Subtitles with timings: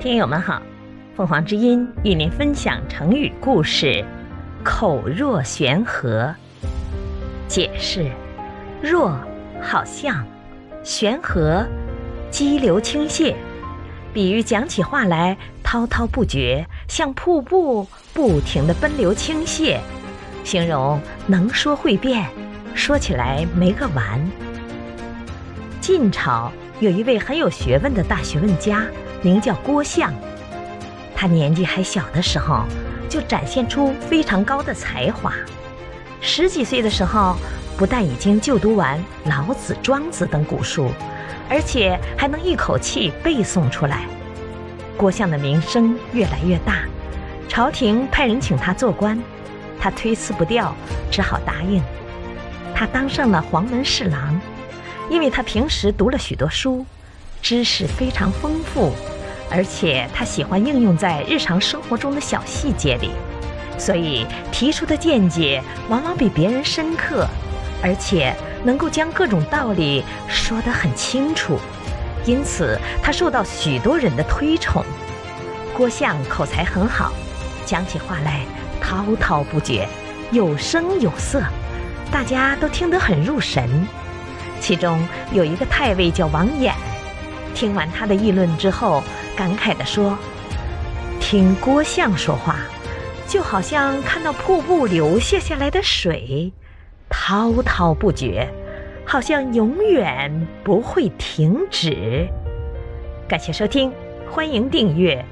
[0.00, 0.62] 听友们好，
[1.14, 4.02] 凤凰之音与您分享成语故事
[4.64, 6.34] “口若悬河”。
[7.46, 8.10] 解释：
[8.80, 9.14] 若
[9.60, 10.26] 好像，
[10.82, 11.66] 悬河
[12.30, 13.34] 激流倾泻，
[14.14, 19.76] 比喻讲起话来滔滔不绝，像瀑布不停的奔流倾泻，
[20.44, 22.26] 形容能说会变，
[22.74, 24.18] 说起来没个完。
[25.78, 28.86] 晋朝有一位很有学问的大学问家。
[29.22, 30.12] 名叫郭象，
[31.14, 32.64] 他年纪还小的时候
[33.08, 35.32] 就展现出非常高的才华。
[36.20, 37.36] 十几岁的时候，
[37.76, 40.90] 不但已经就读完老子、庄子等古书，
[41.48, 44.06] 而且还能一口气背诵出来。
[44.96, 46.82] 郭象的名声越来越大，
[47.48, 49.18] 朝廷派人请他做官，
[49.78, 50.74] 他推辞不掉，
[51.10, 51.82] 只好答应。
[52.74, 54.40] 他当上了黄门侍郎，
[55.08, 56.84] 因为他平时读了许多书。
[57.42, 58.92] 知识非常丰富，
[59.50, 63.10] 而且他喜欢应用在日常生活中的小细节里，
[63.78, 67.26] 所以提出的见解往往比别人深刻，
[67.82, 71.58] 而且能够将各种道理说得很清楚，
[72.26, 74.84] 因此他受到许多人的推崇。
[75.74, 77.10] 郭象口才很好，
[77.64, 78.42] 讲起话来
[78.82, 79.88] 滔滔不绝，
[80.30, 81.42] 有声有色，
[82.12, 83.68] 大家都听得很入神。
[84.60, 85.00] 其中
[85.32, 86.74] 有一个太尉叫王衍。
[87.54, 89.02] 听完他的议论之后，
[89.36, 90.16] 感慨地说
[91.20, 92.56] ：“听郭相说话，
[93.26, 96.52] 就好像看到瀑布流泻下来的水，
[97.08, 98.48] 滔滔不绝，
[99.04, 102.28] 好像永远不会停止。”
[103.28, 103.92] 感谢收听，
[104.30, 105.24] 欢迎订阅。